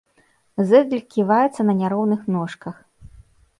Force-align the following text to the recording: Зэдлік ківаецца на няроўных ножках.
Зэдлік 0.69 1.05
ківаецца 1.17 1.61
на 1.69 1.77
няроўных 1.83 2.21
ножках. 2.39 2.75